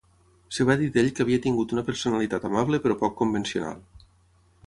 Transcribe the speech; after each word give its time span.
Es 0.53 0.59
va 0.67 0.75
dir 0.79 0.87
d 0.95 1.01
'ell 1.01 1.11
que 1.17 1.25
havia 1.25 1.43
tingut 1.43 1.75
una 1.77 1.83
personalitat 1.91 2.49
amable 2.51 2.81
però 2.87 2.99
poc 3.05 3.15
convencional. 3.23 3.87